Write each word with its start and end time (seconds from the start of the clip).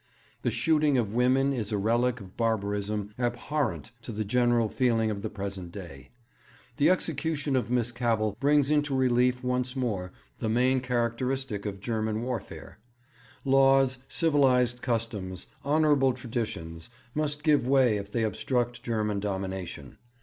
The 0.41 0.49
shooting 0.49 0.97
of 0.97 1.13
women 1.13 1.53
is 1.53 1.71
a 1.71 1.77
relic 1.77 2.19
of 2.19 2.35
barbarism 2.35 3.13
abhorrent 3.19 3.91
to 4.01 4.11
the 4.11 4.25
general 4.25 4.67
feeling 4.67 5.11
of 5.11 5.21
the 5.21 5.29
present 5.29 5.71
day. 5.71 6.09
The 6.77 6.89
execution 6.89 7.55
of 7.55 7.69
Miss 7.69 7.91
Cavell 7.91 8.35
brings 8.39 8.71
into 8.71 8.95
relief 8.95 9.43
once 9.43 9.75
more 9.75 10.11
the 10.39 10.49
main 10.49 10.79
characteristic 10.81 11.67
of 11.67 11.81
German 11.81 12.23
warfare. 12.23 12.79
Laws, 13.45 13.99
civilized 14.07 14.81
customs, 14.81 15.45
honourable 15.63 16.13
traditions, 16.13 16.89
must 17.13 17.43
give 17.43 17.67
way 17.67 17.97
if 17.97 18.11
they 18.11 18.23
obstruct 18.23 18.81
German 18.81 19.19
domination. 19.19 19.99